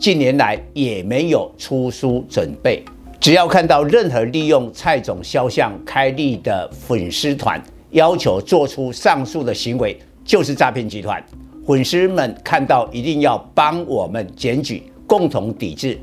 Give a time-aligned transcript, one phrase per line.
[0.00, 2.82] 近年来也没有出书准备。
[3.20, 11.22] 只要看到任何利用蔡总肖像开立的粉丝团，要求做出上述的行为，就是诈骗集团。
[11.66, 15.98] 粉丝们看到一定要帮我们检举，共同抵制。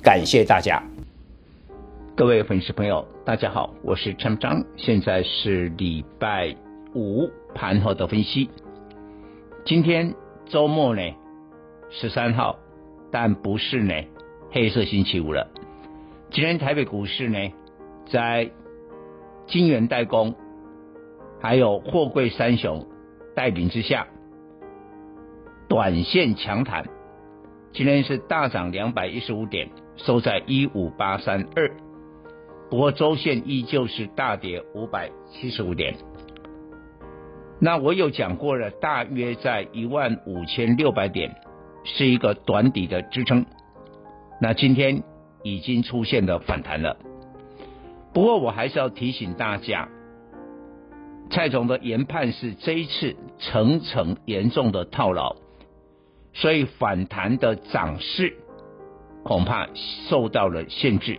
[0.00, 0.80] 感谢大家。
[2.14, 6.54] 各位粉丝朋友，大家好，我是陈章，现在是礼拜
[6.94, 8.48] 五盘后的分析。
[9.66, 10.14] 今天
[10.48, 11.02] 周末呢，
[11.90, 12.56] 十三号，
[13.10, 13.94] 但不是呢
[14.50, 15.48] 黑色星期五了。
[16.30, 17.38] 今天台北股市呢，
[18.06, 18.50] 在
[19.46, 20.34] 晶圆代工
[21.40, 22.86] 还有货柜三雄
[23.34, 24.06] 带领之下，
[25.68, 26.84] 短线强弹。
[27.72, 31.70] 今天是大涨两百一十五点，收在一五八三二。
[32.68, 35.96] 不过周线依旧是大跌五百七十五点，
[37.60, 41.34] 那我有讲过了，大约在一万五千六百点
[41.84, 43.46] 是一个短底的支撑，
[44.40, 45.02] 那今天
[45.42, 46.96] 已经出现了反弹了。
[48.12, 49.88] 不过我还是要提醒大家，
[51.30, 55.36] 蔡总的研判是这一次层层严重的套牢，
[56.32, 58.36] 所以反弹的涨势
[59.22, 59.68] 恐怕
[60.08, 61.18] 受到了限制。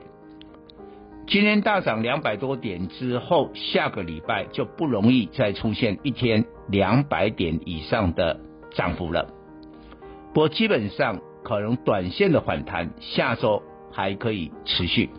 [1.27, 9.29] 今天大涨两百多点之后，下个礼拜就不容易再出现一天两百点以上的涨幅了。
[10.33, 15.09] 不过基本上可能短线的反弹，下周还可以持续。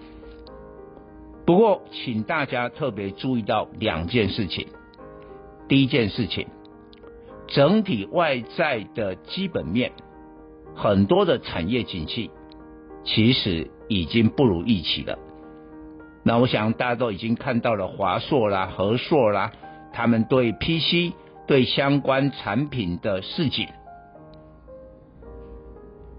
[1.44, 4.68] 不过请大家特别注意到两件事情。
[5.68, 6.46] 第一件事情，
[7.48, 9.92] 整体外在的基本面，
[10.74, 12.30] 很多的产业景气
[13.04, 15.18] 其实已经不如预期了。
[16.24, 19.50] 那我想大家都已经看到了华硕啦、和硕啦，
[19.92, 21.14] 他们对 PC
[21.46, 23.66] 对相关产品的示警。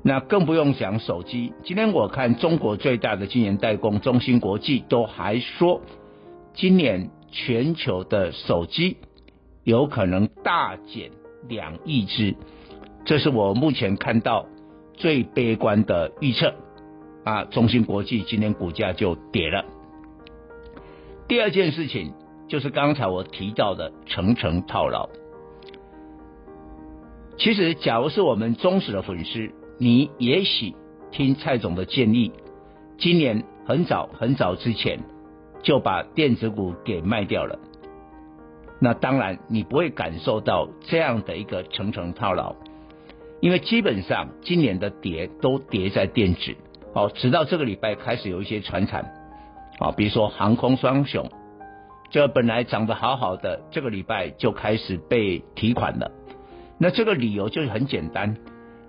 [0.06, 1.53] 那更不用讲手机。
[1.64, 5.81] 今天我看中国最大的晶圆代工中芯国际都还说，
[6.53, 8.97] 今年全球的手机
[9.63, 11.12] 有可能大减
[11.47, 12.36] 两亿只，
[13.06, 14.46] 这是我目前看到
[14.94, 16.53] 最悲观的预测。
[17.24, 19.63] 啊，中芯国际今天股价就跌了。
[21.30, 22.13] 第二件事情
[22.50, 25.08] 就是刚才我提到的层层套牢。
[27.38, 30.73] 其实，假如是我们忠实的粉丝，你也许
[31.11, 32.31] 听蔡总的建议，
[32.97, 35.00] 今年很早很早之前
[35.61, 37.59] 就把电子股给卖掉了。
[38.79, 42.56] 那当然，你不会感受到这样的一个层层套牢，
[43.39, 46.56] 因为基本上今年的跌都跌在电子，
[46.94, 49.13] 哦，直到这个礼拜开始有一些传产。
[49.79, 51.31] 啊，比如说航空双雄，
[52.12, 56.12] 这本来涨得好好的，这个礼拜就开始被提款了。
[56.78, 58.38] 那这个理由就是很简单，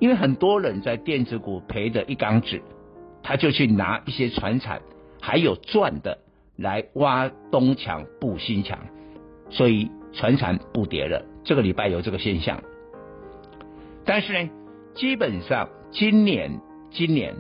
[0.05, 2.61] 因为很多人在电子股赔的一缸子，
[3.23, 4.83] 他就去拿一些传产
[5.19, 6.19] 还有赚的
[6.59, 8.79] 来挖东墙补西墙，
[9.49, 11.25] 所以传产不跌了。
[11.43, 12.63] 这个礼拜有这个现象，
[14.05, 14.51] 但是呢，
[14.95, 16.61] 基本上今年
[16.91, 17.37] 今年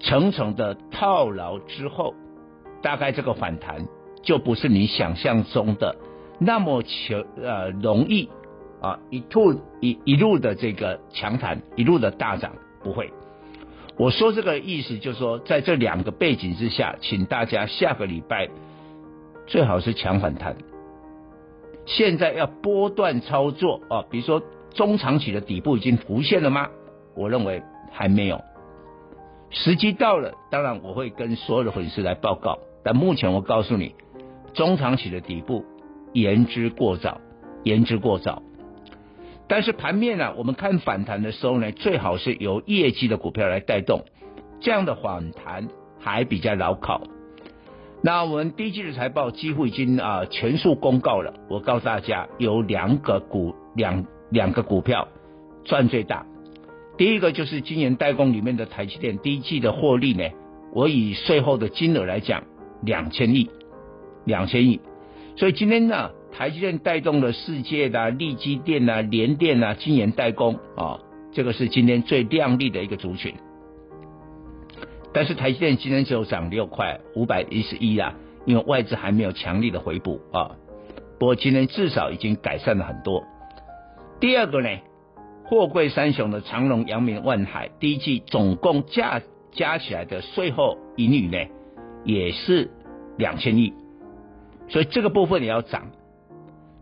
[0.00, 2.16] 层层的套牢之后。
[2.82, 3.86] 大概这个反弹
[4.22, 5.94] 就不是你想象中的
[6.40, 8.28] 那么强呃容易
[8.80, 12.52] 啊一吐一一路的这个强弹一路的大涨
[12.82, 13.12] 不会，
[13.96, 18.48] 我说这个意思就是说在这两个背景之下，请大家下个礼拜
[19.46, 20.56] 最好是强反弹。
[21.86, 24.42] 现在要波段操作啊，比如说
[24.74, 26.68] 中长期的底部已经浮现了吗？
[27.16, 28.40] 我认为还没有，
[29.50, 32.58] 时机到了，当然我会跟所有的粉丝来报告。
[32.82, 33.94] 但目前我告诉你，
[34.54, 35.64] 中长期的底部
[36.12, 37.20] 言之过早，
[37.64, 38.42] 言之过早。
[39.50, 44.04] 但是盘面呢、啊，我们看反弹的时候呢，最好是由业绩的股票来带动，
[44.60, 45.66] 这样的反弹
[45.98, 47.02] 还比较牢靠。
[48.00, 55.08] 那我们第一季的财报几乎已经啊、全数公告了，我告诉大家有两个股两两个股票
[55.64, 56.24] 赚最大，
[56.96, 60.30] 第一个就是今年代工里面的台积电，第一季的获利呢，
[60.72, 62.44] 我以税后的金额来讲。
[62.82, 63.50] 两千亿，
[64.24, 64.80] 两千亿，
[65.36, 70.98] 所以今天呢、台积电带动了世界的、啊、力积电啊、联电啊、晶圆代工啊，
[71.32, 73.34] 这个是今天最亮丽的一个族群。
[75.12, 78.14] 但是台积电今天只有涨六块五百一十一啊，
[78.46, 80.52] 因为外资还没有强力的回补啊。
[81.18, 83.22] 不过今天至少已经改善了很多。
[84.18, 84.70] 第二个呢，
[85.44, 89.20] 货柜三雄的长荣、阳明、万海，第一季总共加
[89.52, 91.36] 加起来的税后盈余呢，
[92.06, 92.70] 也是
[93.18, 93.74] 两千亿，
[94.70, 95.90] 所以这个部分也要涨。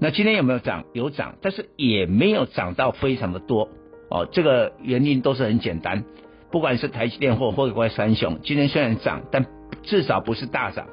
[0.01, 0.85] 那今天有没有涨？
[0.93, 3.69] 有涨，但是也没有涨到非常的多
[4.11, 4.29] 哦。
[4.31, 6.05] 这个原因都是很简单。
[6.51, 9.45] 不管是台积电或货柜三雄，今天虽然涨，但
[9.83, 10.87] 至少不是大涨，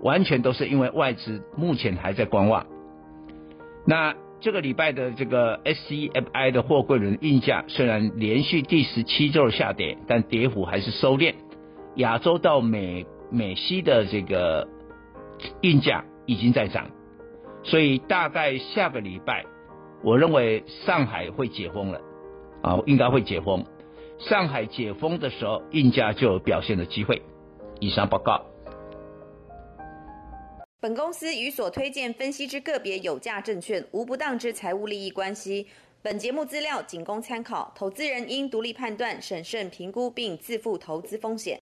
[0.00, 2.66] 完全都是因为外资目前还在观望。
[3.84, 11.34] 那这个礼拜的这个 SCFI 的货柜轮运价虽然连续第十七周下跌，但跌幅还是收敛。
[11.96, 14.68] 亚洲到美美西的这个
[15.60, 16.90] 运价已经在涨，
[17.66, 19.44] 所以大概下个礼拜，
[20.02, 22.00] 我认为上海会解封了
[22.62, 23.64] 啊，应该会解封。
[24.18, 27.20] 上海解封的时候，运价就有表现的机会。
[27.80, 28.40] 以上报告。
[30.80, 35.66] 本公司与所推荐分析之个别有价证券无不当之财务利益关系。
[36.02, 41.54] 本节目资料仅供参考，投资人应独立判断、审慎评估并自负投资风险。